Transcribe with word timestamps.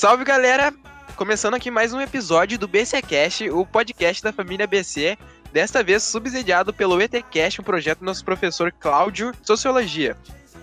Salve 0.00 0.24
galera! 0.24 0.72
Começando 1.14 1.52
aqui 1.52 1.70
mais 1.70 1.92
um 1.92 2.00
episódio 2.00 2.58
do 2.58 2.66
BCcast, 2.66 3.50
o 3.50 3.66
podcast 3.66 4.22
da 4.22 4.32
família 4.32 4.66
BC, 4.66 5.18
desta 5.52 5.82
vez 5.82 6.02
subsidiado 6.04 6.72
pelo 6.72 6.98
ETcast, 7.02 7.60
um 7.60 7.64
projeto 7.64 7.98
do 7.98 8.06
nosso 8.06 8.24
professor 8.24 8.72
Cláudio, 8.72 9.34
Sociologia. 9.42 10.16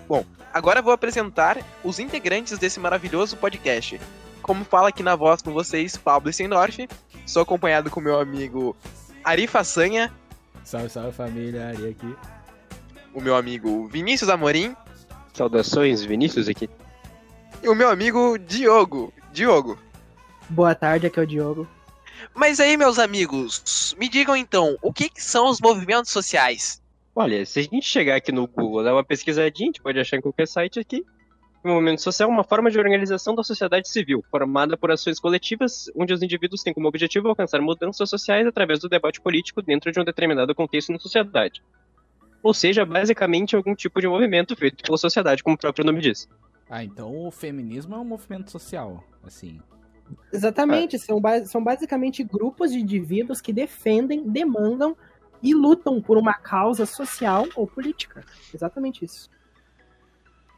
Bom, 0.08 0.24
agora 0.52 0.82
vou 0.82 0.92
apresentar 0.92 1.56
os 1.84 2.00
integrantes 2.00 2.58
desse 2.58 2.80
maravilhoso 2.80 3.36
podcast. 3.36 4.00
Como 4.42 4.64
fala 4.64 4.88
aqui 4.88 5.04
na 5.04 5.14
voz 5.14 5.40
com 5.40 5.52
vocês, 5.52 5.96
Pablo 5.96 6.32
Sendorf, 6.32 6.88
sou 7.24 7.42
acompanhado 7.42 7.90
com 7.90 8.00
meu 8.00 8.18
amigo 8.18 8.76
Ari 9.22 9.46
Façanha. 9.46 10.12
Salve, 10.64 10.90
salve 10.90 11.12
família, 11.12 11.68
Ari 11.68 11.90
aqui. 11.90 12.16
O 13.14 13.20
meu 13.20 13.36
amigo 13.36 13.86
Vinícius 13.86 14.30
Amorim. 14.30 14.74
Saudações, 15.32 16.02
Vinícius 16.02 16.48
aqui. 16.48 16.68
E 17.62 17.68
o 17.68 17.74
meu 17.76 17.88
amigo 17.88 18.36
Diogo. 18.36 19.12
Diogo. 19.38 19.78
Boa 20.50 20.74
tarde, 20.74 21.06
aqui 21.06 21.20
é 21.20 21.22
o 21.22 21.26
Diogo. 21.26 21.68
Mas 22.34 22.58
aí, 22.58 22.76
meus 22.76 22.98
amigos, 22.98 23.94
me 23.96 24.08
digam 24.08 24.36
então, 24.36 24.76
o 24.82 24.92
que, 24.92 25.08
que 25.08 25.22
são 25.22 25.48
os 25.48 25.60
movimentos 25.60 26.10
sociais? 26.10 26.82
Olha, 27.14 27.46
se 27.46 27.60
a 27.60 27.62
gente 27.62 27.86
chegar 27.86 28.16
aqui 28.16 28.32
no 28.32 28.48
Google, 28.48 28.82
dar 28.82 28.92
uma 28.92 29.04
pesquisadinha, 29.04 29.66
a 29.66 29.70
gente 29.70 29.80
pode 29.80 29.96
achar 30.00 30.16
em 30.16 30.20
qualquer 30.20 30.48
site 30.48 30.80
aqui. 30.80 31.04
O 31.62 31.68
movimento 31.68 32.02
social 32.02 32.28
é 32.28 32.32
uma 32.32 32.42
forma 32.42 32.68
de 32.68 32.80
organização 32.80 33.32
da 33.36 33.44
sociedade 33.44 33.88
civil, 33.88 34.24
formada 34.28 34.76
por 34.76 34.90
ações 34.90 35.20
coletivas, 35.20 35.88
onde 35.94 36.12
os 36.12 36.20
indivíduos 36.20 36.64
têm 36.64 36.74
como 36.74 36.88
objetivo 36.88 37.28
alcançar 37.28 37.60
mudanças 37.60 38.10
sociais 38.10 38.44
através 38.44 38.80
do 38.80 38.88
debate 38.88 39.20
político 39.20 39.62
dentro 39.62 39.92
de 39.92 40.00
um 40.00 40.04
determinado 40.04 40.52
contexto 40.52 40.90
na 40.90 40.98
sociedade. 40.98 41.62
Ou 42.42 42.52
seja, 42.52 42.84
basicamente 42.84 43.54
algum 43.54 43.76
tipo 43.76 44.00
de 44.00 44.08
movimento 44.08 44.56
feito 44.56 44.82
pela 44.82 44.98
sociedade, 44.98 45.44
como 45.44 45.54
o 45.54 45.58
próprio 45.58 45.84
nome 45.84 46.00
diz. 46.00 46.28
Ah, 46.68 46.84
então 46.84 47.26
o 47.26 47.30
feminismo 47.30 47.94
é 47.94 47.98
um 47.98 48.04
movimento 48.04 48.50
social, 48.50 49.02
assim. 49.22 49.60
Exatamente, 50.32 50.96
é. 50.96 50.98
são, 50.98 51.20
são 51.46 51.62
basicamente 51.62 52.22
grupos 52.22 52.72
de 52.72 52.78
indivíduos 52.78 53.40
que 53.40 53.52
defendem, 53.52 54.28
demandam 54.28 54.96
e 55.42 55.54
lutam 55.54 56.00
por 56.00 56.18
uma 56.18 56.34
causa 56.34 56.84
social 56.84 57.46
ou 57.54 57.66
política. 57.66 58.24
Exatamente 58.52 59.04
isso. 59.04 59.30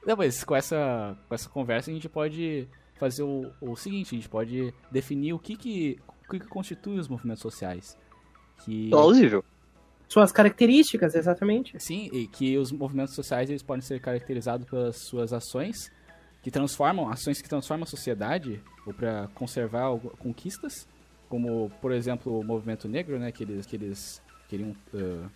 Não, 0.07 0.17
mas 0.17 0.43
com 0.43 0.57
essa, 0.57 1.17
com 1.29 1.35
essa 1.35 1.49
conversa 1.49 1.91
a 1.91 1.95
gente 1.95 2.09
pode 2.09 2.69
fazer 2.99 3.23
o, 3.23 3.51
o 3.61 3.77
seguinte, 3.77 4.15
a 4.15 4.19
gente 4.19 4.29
pode 4.29 4.75
definir 4.91 5.33
o 5.33 5.39
que 5.39 5.57
que, 5.57 5.99
o 6.25 6.31
que, 6.31 6.41
que 6.41 6.47
constitui 6.47 6.99
os 6.99 7.09
movimentos 7.09 7.43
sociais. 7.43 7.97
Que... 8.65 8.91
Plausível. 8.91 9.45
Suas 10.09 10.33
características, 10.33 11.15
exatamente. 11.15 11.79
Sim, 11.79 12.11
e 12.13 12.27
que 12.27 12.59
os 12.59 12.73
movimentos 12.73 13.15
sociais 13.15 13.49
eles 13.49 13.63
podem 13.63 13.81
ser 13.81 14.01
caracterizados 14.01 14.69
pelas 14.69 14.97
suas 14.97 15.33
ações 15.33 15.91
que 16.43 16.51
transformam, 16.51 17.09
ações 17.09 17.41
que 17.43 17.49
transformam 17.49 17.85
a 17.85 17.87
sociedade 17.87 18.63
ou 18.87 18.95
para 18.95 19.29
conservar 19.35 19.97
conquistas, 20.19 20.89
como, 21.29 21.71
por 21.81 21.93
exemplo, 21.93 22.41
o 22.41 22.45
movimento 22.45 22.89
negro, 22.89 23.19
né, 23.19 23.31
que 23.31 23.45
eles, 23.45 23.67
que 23.67 23.77
eles 23.77 24.23
queriam 24.49 24.71
uh, 24.93 25.31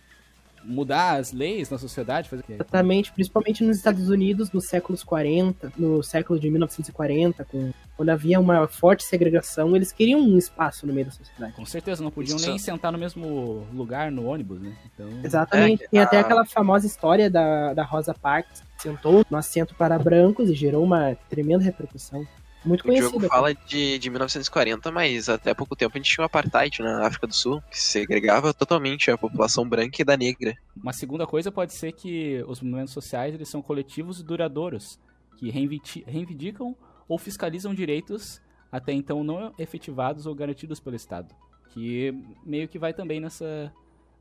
mudar 0.65 1.19
as 1.19 1.31
leis 1.31 1.69
na 1.69 1.77
sociedade. 1.77 2.29
Fazer... 2.29 2.43
Exatamente, 2.49 3.11
principalmente 3.11 3.63
nos 3.63 3.77
Estados 3.77 4.09
Unidos, 4.09 4.51
nos 4.51 4.67
séculos 4.67 5.03
40, 5.03 5.73
no 5.77 6.03
século 6.03 6.39
de 6.39 6.49
1940, 6.49 7.45
com, 7.45 7.71
quando 7.95 8.09
havia 8.09 8.39
uma 8.39 8.67
forte 8.67 9.03
segregação, 9.03 9.75
eles 9.75 9.91
queriam 9.91 10.19
um 10.19 10.37
espaço 10.37 10.85
no 10.85 10.93
meio 10.93 11.05
da 11.05 11.11
sociedade. 11.11 11.53
Com 11.53 11.65
certeza, 11.65 12.03
não 12.03 12.11
podiam 12.11 12.37
Isso. 12.37 12.47
nem 12.47 12.57
sentar 12.57 12.91
no 12.91 12.97
mesmo 12.97 13.65
lugar 13.73 14.11
no 14.11 14.25
ônibus, 14.25 14.59
né? 14.59 14.75
Então... 14.93 15.07
Exatamente, 15.23 15.83
é, 15.83 15.87
tem 15.87 15.99
a... 15.99 16.03
até 16.03 16.19
aquela 16.19 16.45
famosa 16.45 16.85
história 16.85 17.29
da, 17.29 17.73
da 17.73 17.83
Rosa 17.83 18.13
Parks, 18.13 18.63
que 18.75 18.83
sentou 18.83 19.25
no 19.29 19.37
assento 19.37 19.75
para 19.75 19.97
brancos 19.97 20.49
e 20.49 20.53
gerou 20.53 20.83
uma 20.83 21.15
tremenda 21.29 21.63
repercussão. 21.63 22.25
Muito 22.65 22.83
conhecido. 22.83 23.09
O 23.09 23.21
jogo 23.21 23.27
fala 23.27 23.53
de, 23.53 23.99
de 23.99 24.09
1940, 24.09 24.91
mas 24.91 25.29
até 25.29 25.53
pouco 25.53 25.75
tempo 25.75 25.95
a 25.95 25.97
gente 25.99 26.11
tinha 26.11 26.23
um 26.23 26.25
apartheid 26.25 26.81
na 26.81 27.05
África 27.05 27.27
do 27.27 27.33
Sul, 27.33 27.61
que 27.69 27.79
segregava 27.79 28.53
totalmente 28.53 29.11
a 29.11 29.17
população 29.17 29.67
branca 29.67 30.01
e 30.01 30.05
da 30.05 30.17
negra. 30.17 30.57
Uma 30.75 30.91
segunda 30.91 31.27
coisa 31.27 31.51
pode 31.51 31.73
ser 31.73 31.91
que 31.91 32.43
os 32.47 32.61
movimentos 32.61 32.93
sociais 32.93 33.35
eles 33.35 33.49
são 33.49 33.61
coletivos 33.61 34.19
e 34.19 34.23
duradouros, 34.23 34.99
que 35.37 35.49
reivindicam 35.49 36.75
ou 37.07 37.17
fiscalizam 37.17 37.73
direitos 37.73 38.41
até 38.71 38.91
então 38.91 39.23
não 39.23 39.53
efetivados 39.59 40.25
ou 40.25 40.33
garantidos 40.33 40.79
pelo 40.79 40.95
Estado. 40.95 41.33
Que 41.69 42.13
meio 42.45 42.67
que 42.67 42.79
vai 42.79 42.93
também 42.93 43.19
nessa, 43.19 43.71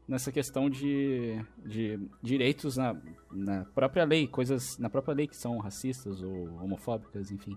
nessa 0.06 0.30
questão 0.30 0.68
de, 0.68 1.40
de 1.64 1.98
direitos 2.22 2.76
na, 2.76 2.96
na 3.32 3.64
própria 3.74 4.04
lei, 4.04 4.26
coisas 4.26 4.76
na 4.78 4.90
própria 4.90 5.14
lei 5.14 5.26
que 5.26 5.36
são 5.36 5.58
racistas 5.58 6.22
ou 6.22 6.54
homofóbicas, 6.62 7.30
enfim. 7.30 7.56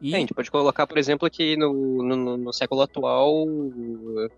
E... 0.00 0.12
É, 0.14 0.16
a 0.16 0.20
gente 0.20 0.34
pode 0.34 0.50
colocar, 0.50 0.86
por 0.86 0.98
exemplo, 0.98 1.28
que 1.30 1.56
no, 1.56 2.02
no, 2.02 2.36
no 2.36 2.52
século 2.52 2.82
atual 2.82 3.46
uh, 3.46 4.30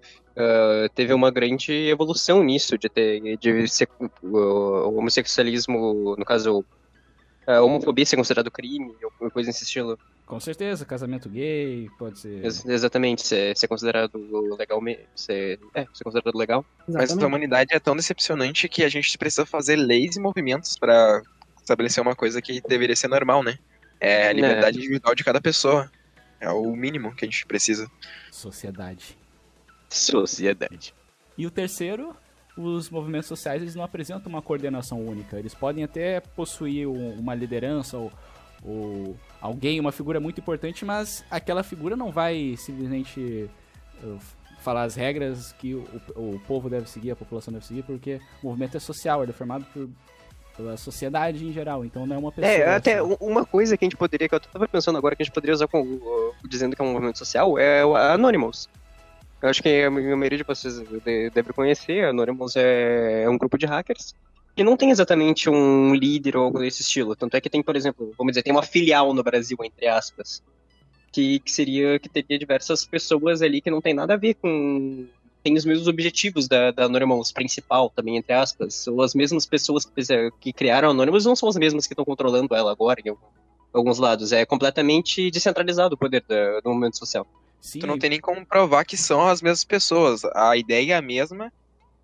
teve 0.95 1.15
uma 1.15 1.31
grande 1.31 1.73
evolução 1.89 2.43
nisso, 2.43 2.77
de 2.77 2.89
ter 2.89 3.37
de 3.37 3.69
ser, 3.69 3.89
uh, 4.01 4.09
o 4.27 4.99
homossexualismo, 4.99 6.17
no 6.19 6.25
caso, 6.25 6.65
a 7.47 7.61
homofobia 7.63 8.05
ser 8.05 8.17
considerado 8.17 8.51
crime, 8.51 8.93
ou 9.21 9.31
coisa 9.31 9.49
nesse 9.49 9.65
estilo. 9.65 9.99
Com 10.27 10.41
certeza, 10.41 10.85
casamento 10.85 11.29
gay 11.29 11.91
pode 11.99 12.19
ser. 12.19 12.45
Ex 12.45 12.65
exatamente, 12.65 13.27
ser, 13.27 13.57
ser 13.57 13.69
considerado 13.69 14.17
legal. 14.59 14.81
Ser, 15.15 15.61
é, 15.75 15.87
ser 15.93 16.05
considerado 16.05 16.37
legal. 16.37 16.65
Exatamente. 16.89 17.15
Mas 17.15 17.23
a 17.23 17.27
humanidade 17.27 17.75
é 17.75 17.79
tão 17.79 17.95
decepcionante 17.95 18.69
que 18.69 18.83
a 18.83 18.89
gente 18.89 19.19
precisa 19.19 19.45
fazer 19.45 19.77
leis 19.77 20.17
e 20.17 20.21
movimentos 20.21 20.79
para 20.79 21.23
estabelecer 21.59 22.03
uma 22.03 22.17
coisa 22.17 22.41
que 22.41 22.61
deveria 22.63 22.97
ser 22.97 23.09
normal, 23.09 23.43
né? 23.43 23.59
É 24.03 24.27
a 24.27 24.33
liberdade 24.33 24.79
é. 24.79 24.81
individual 24.81 25.15
de 25.15 25.23
cada 25.23 25.41
pessoa. 25.41 25.89
É 26.41 26.51
o 26.51 26.75
mínimo 26.75 27.15
que 27.15 27.25
a 27.25 27.29
gente 27.29 27.47
precisa. 27.47 27.89
Sociedade. 28.33 29.17
Sociedade. 29.89 30.93
E 31.39 31.47
o 31.47 31.51
terceiro, 31.53 32.17
os 32.57 32.91
movimentos 32.91 33.29
sociais 33.29 33.63
eles 33.63 33.77
não 33.77 33.85
apresentam 33.85 34.29
uma 34.29 34.43
coordenação 34.43 35.01
única. 35.01 35.39
Eles 35.39 35.55
podem 35.55 35.85
até 35.85 36.19
possuir 36.19 36.89
uma 36.89 37.33
liderança 37.33 37.97
ou, 37.97 38.13
ou 38.65 39.17
alguém, 39.41 39.79
uma 39.79 39.93
figura 39.93 40.19
muito 40.19 40.41
importante, 40.41 40.85
mas 40.85 41.25
aquela 41.31 41.63
figura 41.63 41.95
não 41.95 42.11
vai 42.11 42.57
simplesmente 42.59 43.49
uh, 44.03 44.19
falar 44.59 44.83
as 44.83 44.97
regras 44.97 45.53
que 45.53 45.75
o, 45.75 45.87
o, 46.17 46.41
povo 46.41 46.69
deve 46.69 46.91
seguir, 46.91 47.13
a 47.13 47.17
população 47.17 47.53
deve 47.53 47.67
seguir, 47.67 47.85
porque 47.85 48.21
o 48.43 48.49
movimento 48.49 48.77
é 48.77 48.81
social, 48.81 49.23
ele 49.23 49.31
é 49.31 49.35
formado 49.35 49.65
por 49.73 49.89
pela 50.57 50.77
sociedade 50.77 51.45
em 51.45 51.53
geral, 51.53 51.85
então 51.85 52.07
não 52.07 52.17
é 52.17 52.19
uma 52.19 52.33
pessoa. 52.33 52.53
É, 52.53 52.75
até 52.75 53.03
uma 53.03 53.45
coisa 53.45 53.77
que 53.77 53.85
a 53.85 53.87
gente 53.87 53.97
poderia, 53.97 54.29
que 54.29 54.35
eu 54.35 54.41
tava 54.41 54.69
pensando 54.69 54.99
agora, 54.99 55.17
que 55.17 55.23
a 55.23 55.25
gente 55.25 55.35
poderia 55.35 55.55
usar 55.55 55.69
com, 55.69 56.33
dizendo 56.49 56.77
que 56.77 56.83
é 56.83 56.85
um 56.85 56.93
movimento 56.93 57.19
social, 57.19 57.59
é 57.59 57.85
o 57.85 57.97
Anonymous. 57.97 58.69
Eu 59.41 59.49
acho 59.49 59.63
que 59.63 59.83
a 59.83 59.91
maioria 59.91 60.39
de 60.39 60.45
vocês 60.45 60.81
deve 61.35 61.53
conhecer, 61.53 62.05
Anonymous 62.05 62.55
é, 62.57 63.25
é 63.25 63.29
um 63.29 63.37
grupo 63.37 63.59
de 63.59 63.67
hackers 63.67 64.15
que 64.55 64.63
não 64.63 64.77
tem 64.77 64.91
exatamente 64.91 65.49
um 65.49 65.95
líder 65.95 66.37
ou 66.37 66.45
algo 66.45 66.59
desse 66.59 66.83
estilo. 66.83 67.17
Tanto 67.17 67.37
é 67.37 67.41
que 67.41 67.49
tem, 67.49 67.63
por 67.63 67.75
exemplo, 67.75 68.13
vamos 68.19 68.33
dizer, 68.33 68.43
tem 68.43 68.53
uma 68.53 68.63
filial 68.63 69.15
no 69.15 69.23
Brasil, 69.23 69.57
entre 69.65 69.87
aspas, 69.87 70.43
que, 71.11 71.39
que 71.41 71.51
seria 71.51 71.99
que 71.99 72.09
teria 72.09 72.39
diversas 72.39 72.85
pessoas 72.85 73.43
ali 73.43 73.61
que 73.61 73.71
não 73.71 73.81
tem 73.81 73.95
nada 73.95 74.15
a 74.15 74.17
ver 74.17 74.35
com 74.35 75.07
tem 75.43 75.55
os 75.55 75.65
mesmos 75.65 75.89
objetivos 75.89 76.47
da, 76.47 76.71
da 76.71 76.85
Anonymous 76.85 77.33
principal, 77.33 77.91
também, 77.91 78.17
entre 78.17 78.33
aspas. 78.33 78.87
Ou 78.87 79.03
as 79.03 79.15
mesmas 79.15 79.45
pessoas 79.45 79.85
que, 79.85 80.03
que 80.41 80.53
criaram 80.53 80.89
a 80.89 80.91
Anonymous 80.93 81.25
não 81.25 81.35
são 81.35 81.49
as 81.49 81.57
mesmas 81.57 81.87
que 81.87 81.93
estão 81.93 82.05
controlando 82.05 82.55
ela 82.55 82.71
agora, 82.71 83.01
em 83.05 83.15
alguns 83.73 83.99
lados. 83.99 84.33
É 84.33 84.47
completamente 84.47 85.31
descentralizado 85.31 85.95
o 85.95 85.99
poder 85.99 86.23
do, 86.23 86.61
do 86.63 86.71
movimento 86.71 86.99
social. 86.99 87.27
Sim. 87.61 87.81
Tu 87.81 87.87
não 87.87 87.99
tem 87.99 88.11
nem 88.11 88.21
como 88.21 88.45
provar 88.45 88.85
que 88.85 88.97
são 88.97 89.27
as 89.29 89.41
mesmas 89.43 89.65
pessoas. 89.65 90.25
A 90.35 90.57
ideia 90.57 90.95
é 90.95 90.97
a 90.97 91.03
mesma, 91.03 91.53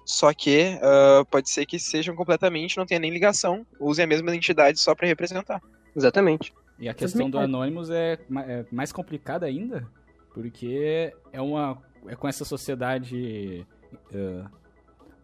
só 0.04 0.32
que 0.32 0.78
uh, 0.78 1.24
pode 1.26 1.50
ser 1.50 1.66
que 1.66 1.78
sejam 1.78 2.14
completamente, 2.14 2.76
não 2.76 2.86
tenha 2.86 3.00
nem 3.00 3.10
ligação, 3.10 3.66
usem 3.78 4.04
a 4.04 4.08
mesma 4.08 4.30
identidade 4.30 4.78
só 4.78 4.94
para 4.94 5.06
representar. 5.06 5.60
Exatamente. 5.94 6.54
E 6.78 6.88
a 6.88 6.94
questão 6.94 7.28
do 7.28 7.38
Anonymous 7.38 7.90
é, 7.90 8.18
é 8.46 8.64
mais 8.70 8.92
complicada 8.92 9.46
ainda, 9.46 9.86
porque 10.32 11.12
é 11.32 11.42
uma 11.42 11.82
é 12.08 12.16
com 12.16 12.28
essa 12.28 12.44
sociedade 12.44 13.66
uh, 14.12 14.48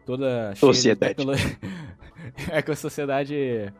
toda 0.05 0.53
sociedade. 0.55 1.15
é 2.51 2.61
com 2.61 2.71
a 2.71 2.75
sociedade 2.75 3.73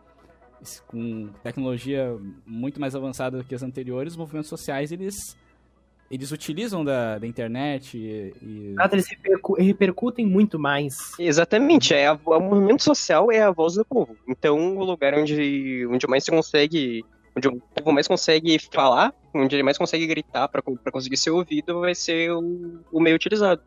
com 0.88 1.30
tecnologia 1.44 2.18
muito 2.46 2.80
mais 2.80 2.96
avançada 2.96 3.38
do 3.38 3.44
que 3.44 3.54
as 3.54 3.64
anteriores, 3.64 4.14
os 4.14 4.18
movimentos 4.18 4.50
sociais 4.50 4.92
eles 4.92 5.16
eles 6.10 6.32
utilizam 6.32 6.86
da, 6.86 7.18
da 7.18 7.26
internet 7.26 7.98
e, 7.98 8.34
e... 8.42 8.76
eles 8.92 9.08
repercutem 9.58 10.26
muito 10.26 10.60
mais. 10.60 10.96
Exatamente, 11.18 11.94
é 11.94 12.08
a, 12.08 12.14
o 12.14 12.40
movimento 12.40 12.84
social 12.84 13.32
é 13.32 13.42
a 13.42 13.52
voz 13.52 13.74
do 13.74 13.84
povo. 13.84 14.16
Então, 14.28 14.78
o 14.78 14.84
lugar 14.84 15.16
onde, 15.16 15.86
onde 15.88 16.08
mais 16.08 16.24
se 16.24 16.30
consegue 16.30 17.04
onde 17.36 17.48
o 17.48 17.60
povo 17.60 17.92
mais 17.92 18.08
consegue 18.08 18.58
falar, 18.72 19.14
onde 19.34 19.56
ele 19.56 19.64
mais 19.64 19.78
consegue 19.78 20.08
gritar 20.08 20.48
para 20.48 20.62
conseguir 20.92 21.18
ser 21.18 21.32
ouvido, 21.32 21.82
vai 21.82 21.94
ser 21.94 22.32
o, 22.32 22.82
o 22.92 23.00
meio 23.00 23.16
utilizado. 23.16 23.62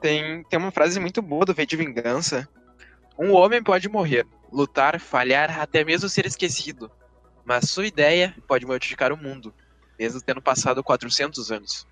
Tem, 0.00 0.42
tem 0.44 0.58
uma 0.58 0.72
frase 0.72 0.98
muito 0.98 1.22
boa 1.22 1.44
do 1.44 1.54
V 1.54 1.64
de 1.64 1.76
Vingança. 1.76 2.48
Um 3.18 3.32
homem 3.32 3.62
pode 3.62 3.88
morrer, 3.88 4.26
lutar, 4.52 4.98
falhar, 4.98 5.60
até 5.60 5.84
mesmo 5.84 6.08
ser 6.08 6.26
esquecido. 6.26 6.90
Mas 7.44 7.70
sua 7.70 7.86
ideia 7.86 8.34
pode 8.46 8.66
modificar 8.66 9.12
o 9.12 9.16
mundo. 9.16 9.54
mesmo 9.98 10.20
tendo 10.20 10.42
passado 10.42 10.82
400 10.82 11.52
anos. 11.52 11.86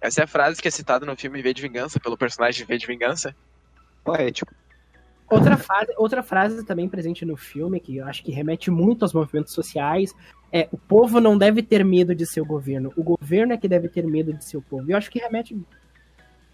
Essa 0.00 0.22
é 0.22 0.24
a 0.24 0.26
frase 0.26 0.60
que 0.60 0.68
é 0.68 0.70
citada 0.70 1.04
no 1.04 1.16
filme 1.16 1.42
V 1.42 1.54
de 1.54 1.62
Vingança, 1.62 2.00
pelo 2.00 2.16
personagem 2.16 2.66
V 2.66 2.78
de 2.78 2.86
Vingança. 2.86 3.34
Poético. 4.04 4.54
Outra 5.30 5.56
frase, 5.56 5.92
outra 5.96 6.22
frase 6.24 6.64
também 6.64 6.88
presente 6.88 7.24
no 7.24 7.36
filme, 7.36 7.78
que 7.78 7.98
eu 7.98 8.06
acho 8.06 8.24
que 8.24 8.32
remete 8.32 8.68
muito 8.68 9.04
aos 9.04 9.12
movimentos 9.12 9.52
sociais, 9.52 10.12
é 10.52 10.68
o 10.72 10.76
povo 10.76 11.20
não 11.20 11.38
deve 11.38 11.62
ter 11.62 11.84
medo 11.84 12.14
de 12.14 12.26
seu 12.26 12.44
governo, 12.44 12.92
o 12.96 13.02
governo 13.04 13.52
é 13.52 13.56
que 13.56 13.68
deve 13.68 13.88
ter 13.88 14.04
medo 14.04 14.32
de 14.32 14.44
seu 14.44 14.60
povo. 14.60 14.88
E 14.88 14.92
eu 14.92 14.98
acho 14.98 15.08
que 15.08 15.20
remete 15.20 15.56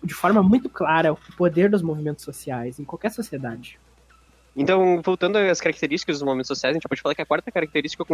de 0.04 0.14
forma 0.14 0.42
muito 0.42 0.68
clara 0.68 1.08
ao 1.08 1.18
poder 1.38 1.70
dos 1.70 1.80
movimentos 1.80 2.22
sociais 2.22 2.78
em 2.78 2.84
qualquer 2.84 3.10
sociedade. 3.10 3.80
Então, 4.54 5.00
voltando 5.02 5.36
às 5.36 5.60
características 5.60 6.16
dos 6.16 6.22
movimentos 6.22 6.48
sociais, 6.48 6.74
a 6.74 6.76
gente 6.76 6.88
pode 6.88 7.00
falar 7.00 7.14
que 7.14 7.22
a 7.22 7.26
quarta 7.26 7.50
característica 7.50 8.04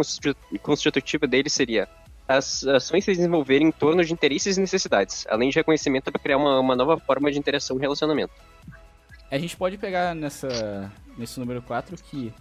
constitutiva 0.61 1.27
deles 1.27 1.51
seria 1.51 1.89
as 2.27 2.65
ações 2.65 3.03
se 3.03 3.11
desenvolverem 3.11 3.67
em 3.67 3.71
torno 3.71 4.03
de 4.03 4.13
interesses 4.13 4.57
e 4.57 4.61
necessidades, 4.61 5.25
além 5.29 5.49
de 5.49 5.55
reconhecimento 5.55 6.11
para 6.11 6.21
criar 6.21 6.37
uma, 6.37 6.59
uma 6.59 6.75
nova 6.75 6.97
forma 6.97 7.29
de 7.29 7.37
interação 7.37 7.77
e 7.77 7.81
relacionamento. 7.81 8.33
A 9.33 9.37
gente 9.39 9.57
pode 9.57 9.79
pegar 9.79 10.13
nessa, 10.13 10.91
nesse 11.17 11.39
número 11.39 11.59
4 11.59 11.97
que 12.03 12.31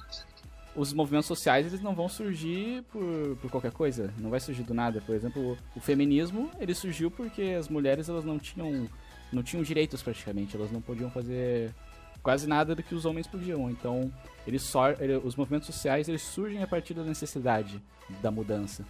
os 0.77 0.93
movimentos 0.93 1.27
sociais 1.27 1.67
eles 1.67 1.81
não 1.81 1.94
vão 1.94 2.06
surgir 2.06 2.83
por, 2.93 3.35
por 3.41 3.50
qualquer 3.50 3.73
coisa, 3.73 4.12
não 4.19 4.29
vai 4.29 4.39
surgir 4.39 4.62
do 4.62 4.75
nada. 4.75 5.00
Por 5.00 5.15
exemplo, 5.15 5.56
o 5.75 5.81
feminismo 5.81 6.50
ele 6.61 6.75
surgiu 6.75 7.11
porque 7.11 7.56
as 7.59 7.67
mulheres 7.67 8.11
elas 8.11 8.27
não 8.27 8.39
tinham 8.39 8.91
não 9.33 9.43
tinham 9.43 9.62
direitos 9.62 10.03
praticamente, 10.03 10.55
elas 10.55 10.71
não 10.71 10.83
podiam 10.83 11.11
fazer 11.11 11.75
quase 12.23 12.47
nada 12.47 12.75
do 12.75 12.83
que 12.83 12.94
os 12.94 13.06
homens 13.06 13.27
podiam. 13.27 13.71
Então, 13.71 14.12
eles 14.47 14.61
só, 14.61 14.91
ele, 14.91 15.17
os 15.17 15.35
movimentos 15.35 15.69
sociais 15.69 16.11
eles 16.11 16.21
surgem 16.21 16.62
a 16.62 16.67
partir 16.67 16.93
da 16.93 17.05
necessidade 17.05 17.83
da 18.21 18.31
mudança. 18.31 18.85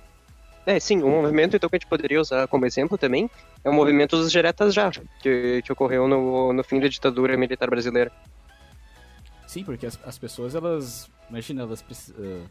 É, 0.64 0.78
sim, 0.78 1.02
um 1.02 1.22
movimento 1.22 1.56
então 1.56 1.68
que 1.68 1.76
a 1.76 1.78
gente 1.78 1.88
poderia 1.88 2.20
usar 2.20 2.46
como 2.46 2.64
exemplo 2.64 2.96
também 2.96 3.28
é 3.64 3.68
o 3.68 3.72
movimento 3.72 4.16
dos 4.16 4.30
diretas 4.30 4.72
já, 4.72 4.90
que, 5.20 5.60
que 5.62 5.72
ocorreu 5.72 6.06
no, 6.06 6.52
no 6.52 6.62
fim 6.62 6.78
da 6.78 6.86
ditadura 6.86 7.36
militar 7.36 7.68
brasileira. 7.68 8.12
Sim, 9.46 9.64
porque 9.64 9.86
as, 9.86 9.98
as 10.04 10.18
pessoas, 10.18 10.54
elas, 10.54 11.10
imagina, 11.28 11.62
elas 11.62 11.80
uh, 11.82 12.48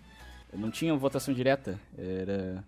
não 0.53 0.69
tinham 0.69 0.97
votação 0.99 1.33
direta, 1.33 1.79
era... 1.97 2.63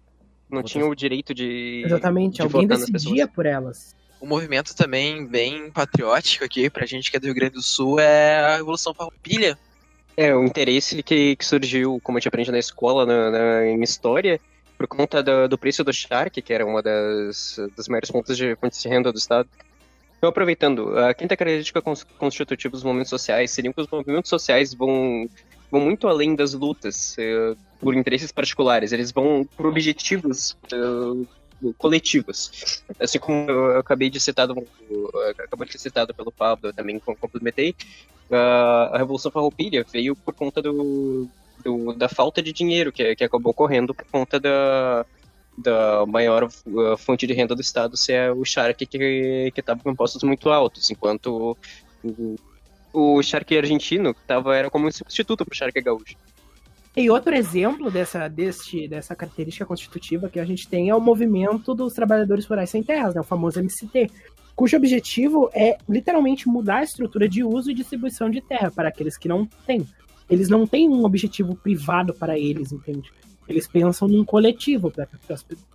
Não 0.49 0.61
votação... 0.61 0.63
tinham 0.63 0.89
o 0.89 0.95
direito 0.95 1.33
de 1.33 1.83
Exatamente, 1.85 2.35
de 2.35 2.41
alguém 2.41 2.65
decidia 2.65 3.27
por 3.27 3.45
elas. 3.45 3.93
Um 4.21 4.27
movimento 4.27 4.73
também 4.73 5.27
bem 5.27 5.69
patriótico 5.69 6.45
aqui, 6.45 6.69
pra 6.69 6.85
gente 6.85 7.11
que 7.11 7.17
é 7.17 7.19
do 7.19 7.25
Rio 7.25 7.35
Grande 7.35 7.55
do 7.55 7.61
Sul, 7.61 7.99
é 7.99 8.39
a 8.39 8.55
Revolução 8.57 8.93
Farroupilha. 8.93 9.57
É, 10.15 10.33
o 10.33 10.45
interesse 10.45 11.03
que, 11.03 11.35
que 11.35 11.45
surgiu, 11.45 11.99
como 12.01 12.17
a 12.17 12.19
gente 12.19 12.29
aprende 12.29 12.51
na 12.51 12.59
escola, 12.59 13.05
na, 13.05 13.31
na 13.31 13.67
em 13.67 13.83
história, 13.83 14.39
por 14.83 14.87
conta 14.87 15.23
do, 15.23 15.47
do, 15.47 15.57
preço 15.57 15.81
do 15.81 15.93
Shark, 15.93 16.41
que 16.41 16.53
era 16.53 16.65
uma 16.65 16.81
das, 16.81 17.57
das 17.77 17.87
maiores 17.87 18.09
fontes 18.09 18.35
de, 18.35 18.53
fontes 18.57 18.81
de 18.81 18.89
renda 18.89 19.13
do 19.13 19.17
Estado. 19.17 19.47
Então, 20.17 20.29
aproveitando, 20.29 20.97
a 20.99 21.13
quinta 21.13 21.37
característica 21.37 21.81
constitutiva 22.17 22.73
dos 22.73 22.83
movimentos 22.83 23.09
sociais 23.09 23.51
seria 23.51 23.71
que 23.71 23.79
os 23.79 23.87
movimentos 23.87 24.29
sociais 24.29 24.73
vão, 24.73 25.29
vão 25.71 25.79
muito 25.79 26.05
além 26.05 26.35
das 26.35 26.53
lutas 26.53 27.15
uh, 27.17 27.57
por 27.79 27.95
interesses 27.95 28.29
particulares, 28.31 28.91
eles 28.91 29.11
vão 29.11 29.47
por 29.55 29.67
objetivos 29.67 30.57
uh, 30.73 31.25
coletivos. 31.77 32.83
Assim 32.99 33.19
como 33.19 33.49
eu 33.49 33.77
acabei 33.77 34.09
de 34.09 34.19
citar, 34.19 34.49
acabou 35.39 35.65
de 35.65 35.71
ser 35.71 35.79
citado 35.79 36.13
pelo 36.13 36.31
Pablo, 36.31 36.69
eu 36.69 36.73
também 36.73 36.99
complementei, 36.99 37.73
a 38.29 38.97
Revolução 38.97 39.31
Farroupilha 39.31 39.85
veio 39.89 40.13
por 40.13 40.33
conta 40.33 40.61
do, 40.61 41.29
do, 41.63 41.93
da 41.93 42.09
falta 42.09 42.41
de 42.41 42.51
dinheiro 42.51 42.91
que, 42.91 43.15
que 43.15 43.23
acabou 43.23 43.51
ocorrendo 43.51 43.93
por 43.93 44.05
conta 44.05 44.39
da, 44.39 45.05
da 45.57 46.05
maior 46.05 46.43
uh, 46.43 46.97
fonte 46.97 47.27
de 47.27 47.33
renda 47.33 47.55
do 47.55 47.61
Estado 47.61 47.95
ser 47.95 48.31
o 48.31 48.43
Shark, 48.43 48.85
que 48.85 49.51
estava 49.55 49.79
com 49.81 49.91
impostos 49.91 50.23
muito 50.23 50.49
altos, 50.49 50.89
enquanto 50.89 51.57
o, 52.03 52.35
o 52.91 53.23
Shark 53.23 53.57
argentino 53.57 54.13
tava, 54.27 54.55
era 54.55 54.69
como 54.69 54.87
um 54.87 54.91
substituto 54.91 55.45
para 55.45 55.53
o 55.53 55.55
Shark 55.55 55.81
gaúcho. 55.81 56.15
E 56.95 57.09
outro 57.09 57.33
exemplo 57.33 57.89
dessa, 57.89 58.27
deste, 58.27 58.87
dessa 58.87 59.15
característica 59.15 59.65
constitutiva 59.65 60.29
que 60.29 60.39
a 60.39 60.45
gente 60.45 60.67
tem 60.67 60.89
é 60.89 60.95
o 60.95 61.01
movimento 61.01 61.73
dos 61.73 61.93
trabalhadores 61.93 62.45
rurais 62.45 62.69
sem 62.69 62.83
terras, 62.83 63.15
né, 63.15 63.21
o 63.21 63.23
famoso 63.23 63.59
MCT, 63.59 64.11
cujo 64.55 64.77
objetivo 64.77 65.49
é 65.55 65.77
literalmente 65.89 66.47
mudar 66.47 66.77
a 66.77 66.83
estrutura 66.83 67.27
de 67.27 67.43
uso 67.43 67.71
e 67.71 67.73
distribuição 67.73 68.29
de 68.29 68.41
terra 68.41 68.69
para 68.69 68.89
aqueles 68.89 69.17
que 69.17 69.27
não 69.27 69.45
têm. 69.65 69.87
Eles 70.29 70.49
não 70.49 70.65
têm 70.65 70.89
um 70.89 71.05
objetivo 71.05 71.55
privado 71.55 72.13
para 72.13 72.37
eles, 72.37 72.71
entende? 72.71 73.11
Eles 73.47 73.67
pensam 73.67 74.07
num 74.07 74.23
coletivo 74.23 74.89
para 74.89 75.07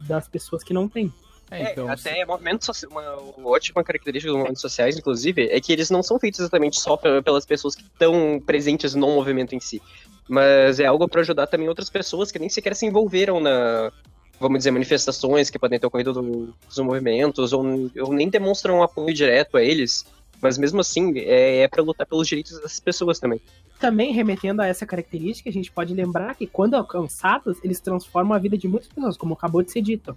das 0.00 0.28
pessoas 0.28 0.64
que 0.64 0.72
não 0.72 0.88
têm. 0.88 1.12
É, 1.50 1.72
então, 1.72 1.88
é, 1.88 1.92
até 1.92 2.24
movimentos 2.26 2.66
sociais, 2.66 2.92
uma 2.92 3.48
ótima 3.48 3.82
característica 3.82 4.30
dos 4.30 4.36
movimentos 4.36 4.60
sociais, 4.60 4.98
inclusive, 4.98 5.48
é 5.48 5.60
que 5.60 5.72
eles 5.72 5.90
não 5.90 6.02
são 6.02 6.18
feitos 6.18 6.40
exatamente 6.40 6.78
só 6.78 6.96
pelas 6.96 7.46
pessoas 7.46 7.74
que 7.74 7.82
estão 7.82 8.40
presentes 8.44 8.94
no 8.94 9.06
movimento 9.06 9.54
em 9.54 9.60
si, 9.60 9.80
mas 10.28 10.78
é 10.78 10.84
algo 10.84 11.08
para 11.08 11.22
ajudar 11.22 11.46
também 11.46 11.68
outras 11.68 11.88
pessoas 11.88 12.30
que 12.30 12.38
nem 12.38 12.50
sequer 12.50 12.76
se 12.76 12.84
envolveram 12.84 13.40
na, 13.40 13.90
vamos 14.38 14.58
dizer, 14.58 14.70
manifestações 14.70 15.48
que 15.48 15.58
podem 15.58 15.78
ter 15.78 15.86
ocorrido 15.86 16.12
dos 16.12 16.78
movimentos, 16.78 17.52
ou, 17.54 17.64
ou 17.98 18.12
nem 18.12 18.28
demonstram 18.28 18.78
um 18.78 18.82
apoio 18.82 19.14
direto 19.14 19.56
a 19.56 19.62
eles, 19.62 20.04
mas 20.40 20.58
mesmo 20.58 20.81
assim 20.81 21.19
é, 21.19 21.61
é 21.61 21.69
para 21.69 21.82
lutar 21.82 22.06
pelos 22.06 22.29
direitos 22.29 22.52
dessas 22.61 22.81
pessoas 22.81 23.19
também. 23.19 23.40
Também 23.79 24.12
remetendo 24.12 24.62
a 24.62 24.67
essa 24.67 24.87
característica, 24.87 25.49
a 25.49 25.52
gente 25.52 25.70
pode 25.70 25.94
lembrar 25.94 26.35
que 26.35 26.46
quando 26.46 26.75
alcançados, 26.75 27.58
eles 27.62 27.81
transformam 27.81 28.35
a 28.35 28.38
vida 28.38 28.56
de 28.56 28.67
muitas 28.67 28.88
pessoas, 28.88 29.17
como 29.17 29.35
acabou 29.35 29.62
de 29.62 29.70
ser 29.70 29.82
dito. 29.82 30.17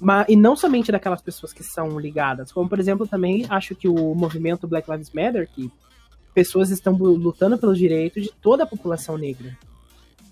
Mas, 0.00 0.26
e 0.28 0.36
não 0.36 0.56
somente 0.56 0.92
daquelas 0.92 1.22
pessoas 1.22 1.52
que 1.52 1.62
são 1.62 1.98
ligadas, 1.98 2.52
como 2.52 2.68
por 2.68 2.78
exemplo 2.78 3.06
também 3.06 3.46
acho 3.48 3.74
que 3.74 3.88
o 3.88 4.14
movimento 4.14 4.66
Black 4.66 4.90
Lives 4.90 5.10
Matter, 5.10 5.48
que 5.48 5.70
pessoas 6.34 6.70
estão 6.70 6.92
lutando 6.94 7.56
pelos 7.56 7.78
direitos 7.78 8.22
de 8.22 8.30
toda 8.30 8.64
a 8.64 8.66
população 8.66 9.16
negra. 9.16 9.56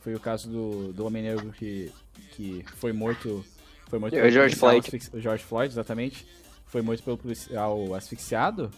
Foi 0.00 0.14
o 0.14 0.20
caso 0.20 0.50
do, 0.50 0.92
do 0.92 1.06
homem 1.06 1.22
negro 1.22 1.50
que, 1.52 1.90
que 2.32 2.62
foi 2.76 2.92
morto. 2.92 3.42
Foi 3.88 3.98
morto 3.98 4.14
o 4.14 4.30
George 4.30 4.54
Floyd. 4.54 4.86
O 5.14 5.20
George 5.20 5.42
Floyd, 5.42 5.72
exatamente. 5.72 6.26
Foi 6.66 6.82
morto 6.82 7.02
pelo 7.02 7.16
policial 7.16 7.94
asfixiado. 7.94 8.70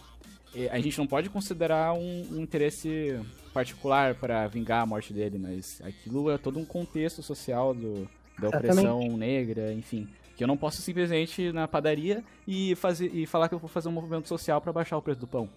A 0.71 0.79
gente 0.79 0.97
não 0.97 1.05
pode 1.05 1.29
considerar 1.29 1.93
um, 1.93 2.27
um 2.31 2.41
interesse 2.41 3.19
particular 3.53 4.15
para 4.15 4.47
vingar 4.47 4.81
a 4.81 4.85
morte 4.85 5.13
dele, 5.13 5.37
mas 5.37 5.81
aquilo 5.83 6.31
é 6.31 6.37
todo 6.37 6.59
um 6.59 6.65
contexto 6.65 7.21
social 7.21 7.73
do, 7.73 8.09
da 8.39 8.49
opressão 8.49 8.99
exatamente. 8.99 9.15
negra, 9.17 9.73
enfim. 9.73 10.07
Que 10.35 10.43
eu 10.43 10.47
não 10.47 10.57
posso 10.57 10.81
simplesmente 10.81 11.41
ir 11.41 11.53
na 11.53 11.67
padaria 11.67 12.23
e, 12.47 12.75
fazer, 12.75 13.11
e 13.13 13.25
falar 13.25 13.49
que 13.49 13.55
eu 13.55 13.59
vou 13.59 13.69
fazer 13.69 13.89
um 13.89 13.91
movimento 13.91 14.27
social 14.27 14.61
para 14.61 14.71
baixar 14.71 14.97
o 14.97 15.01
preço 15.01 15.19
do 15.19 15.27
pão. 15.27 15.49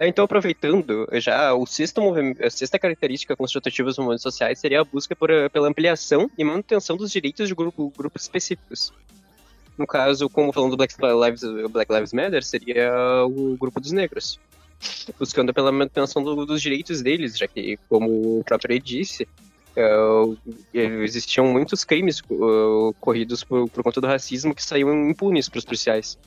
É, 0.00 0.06
então, 0.06 0.24
aproveitando, 0.24 1.08
já 1.14 1.52
o 1.54 1.66
sexto 1.66 2.00
a 2.40 2.50
sexta 2.50 2.78
característica 2.78 3.36
constitutiva 3.36 3.88
dos 3.88 3.98
movimentos 3.98 4.22
sociais 4.22 4.58
seria 4.60 4.80
a 4.80 4.84
busca 4.84 5.14
por, 5.16 5.28
pela 5.52 5.68
ampliação 5.68 6.30
e 6.38 6.44
manutenção 6.44 6.96
dos 6.96 7.10
direitos 7.10 7.48
de 7.48 7.54
grupo, 7.54 7.92
grupos 7.96 8.22
específicos. 8.22 8.92
No 9.78 9.86
caso, 9.86 10.28
como 10.28 10.52
falando 10.52 10.72
do 10.72 10.76
Black 10.76 10.94
Lives, 11.00 11.70
Black 11.70 11.92
Lives 11.92 12.12
Matter, 12.12 12.44
seria 12.44 12.92
o 13.24 13.56
grupo 13.56 13.80
dos 13.80 13.92
negros. 13.92 14.40
Buscando 15.18 15.54
pela 15.54 15.70
manutenção 15.70 16.22
do, 16.22 16.44
dos 16.44 16.60
direitos 16.60 17.00
deles, 17.00 17.38
já 17.38 17.46
que, 17.46 17.78
como 17.88 18.40
o 18.40 18.44
próprio 18.44 18.70
Rei 18.70 18.80
disse, 18.80 19.26
uh, 19.76 20.36
existiam 20.72 21.46
muitos 21.46 21.84
crimes 21.84 22.20
uh, 22.28 22.88
ocorridos 22.88 23.44
por, 23.44 23.68
por 23.70 23.84
conta 23.84 24.00
do 24.00 24.06
racismo 24.06 24.54
que 24.54 24.62
saíam 24.62 25.08
impunes 25.08 25.48
para 25.48 25.58
os 25.58 25.64
policiais. 25.64 26.18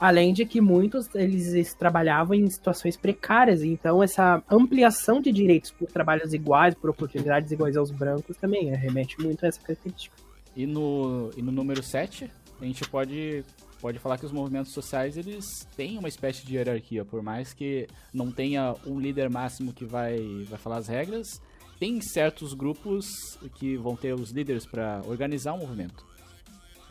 Além 0.00 0.32
de 0.32 0.44
que 0.44 0.60
muitos 0.60 1.12
eles 1.14 1.74
trabalhavam 1.74 2.34
em 2.34 2.48
situações 2.48 2.96
precárias, 2.96 3.64
então 3.64 4.00
essa 4.00 4.42
ampliação 4.48 5.20
de 5.20 5.32
direitos 5.32 5.72
por 5.72 5.88
trabalhos 5.88 6.32
iguais, 6.32 6.74
por 6.74 6.90
oportunidades 6.90 7.50
iguais 7.50 7.76
aos 7.76 7.90
brancos 7.90 8.36
também 8.36 8.72
remete 8.76 9.20
muito 9.20 9.44
a 9.44 9.48
essa 9.48 9.60
característica. 9.60 10.14
E 10.54 10.66
no, 10.66 11.30
e 11.36 11.42
no 11.42 11.50
número 11.50 11.82
7, 11.82 12.30
a 12.60 12.64
gente 12.64 12.86
pode, 12.88 13.44
pode 13.80 13.98
falar 13.98 14.18
que 14.18 14.26
os 14.26 14.32
movimentos 14.32 14.72
sociais 14.72 15.16
eles 15.16 15.66
têm 15.76 15.98
uma 15.98 16.08
espécie 16.08 16.44
de 16.44 16.56
hierarquia, 16.56 17.04
por 17.04 17.22
mais 17.22 17.52
que 17.52 17.86
não 18.12 18.30
tenha 18.30 18.74
um 18.86 18.98
líder 18.98 19.30
máximo 19.30 19.72
que 19.72 19.84
vai, 19.84 20.44
vai 20.48 20.58
falar 20.58 20.78
as 20.78 20.88
regras, 20.88 21.40
tem 21.78 22.00
certos 22.00 22.54
grupos 22.54 23.06
que 23.54 23.76
vão 23.76 23.94
ter 23.94 24.14
os 24.14 24.30
líderes 24.30 24.66
para 24.66 25.00
organizar 25.06 25.52
o 25.54 25.58
movimento 25.58 26.08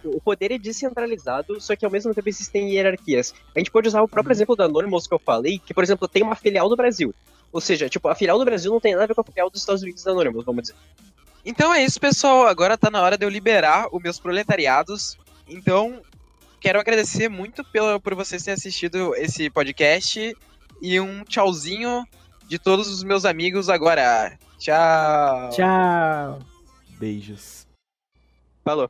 o 0.03 0.21
poder 0.21 0.51
é 0.51 0.57
descentralizado, 0.57 1.59
só 1.59 1.75
que 1.75 1.85
ao 1.85 1.91
mesmo 1.91 2.13
tempo 2.13 2.29
existem 2.29 2.71
hierarquias. 2.71 3.33
A 3.55 3.59
gente 3.59 3.71
pode 3.71 3.87
usar 3.87 4.01
o 4.01 4.07
próprio 4.07 4.31
uhum. 4.31 4.37
exemplo 4.37 4.55
da 4.55 4.65
Anonymous 4.65 5.07
que 5.07 5.13
eu 5.13 5.19
falei, 5.19 5.59
que, 5.59 5.73
por 5.73 5.83
exemplo, 5.83 6.07
tem 6.07 6.23
uma 6.23 6.35
filial 6.35 6.69
do 6.69 6.75
Brasil. 6.75 7.13
Ou 7.51 7.61
seja, 7.61 7.89
tipo, 7.89 8.07
a 8.07 8.15
filial 8.15 8.37
do 8.37 8.45
Brasil 8.45 8.71
não 8.71 8.79
tem 8.79 8.93
nada 8.93 9.05
a 9.05 9.07
ver 9.07 9.15
com 9.15 9.21
a 9.21 9.23
filial 9.23 9.49
dos 9.49 9.61
Estados 9.61 9.81
Unidos 9.81 10.03
da 10.03 10.11
Anonymous, 10.11 10.45
vamos 10.45 10.63
dizer. 10.63 10.75
Então 11.45 11.73
é 11.73 11.83
isso, 11.83 11.99
pessoal. 11.99 12.47
Agora 12.47 12.77
tá 12.77 12.89
na 12.89 13.01
hora 13.01 13.17
de 13.17 13.25
eu 13.25 13.29
liberar 13.29 13.87
os 13.91 14.01
meus 14.01 14.19
proletariados. 14.19 15.17
Então, 15.47 16.01
quero 16.59 16.79
agradecer 16.79 17.29
muito 17.29 17.63
pelo, 17.63 17.99
por 17.99 18.15
vocês 18.15 18.43
terem 18.43 18.55
assistido 18.55 19.15
esse 19.15 19.49
podcast. 19.49 20.35
E 20.81 20.99
um 20.99 21.23
tchauzinho 21.23 22.05
de 22.47 22.59
todos 22.59 22.87
os 22.87 23.03
meus 23.03 23.25
amigos 23.25 23.69
agora. 23.69 24.37
Tchau. 24.59 25.49
Tchau. 25.51 26.39
Beijos. 26.99 27.67
Falou. 28.63 28.89